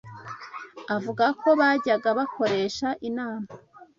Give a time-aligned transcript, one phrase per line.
[0.95, 3.47] avuga ko bajyaga bakoresha inama